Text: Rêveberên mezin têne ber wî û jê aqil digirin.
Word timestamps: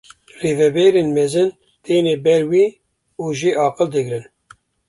Rêveberên 0.41 1.07
mezin 1.15 1.49
têne 1.85 2.13
ber 2.25 2.41
wî 2.51 2.65
û 3.23 3.25
jê 3.39 3.51
aqil 3.67 3.87
digirin. 3.93 4.25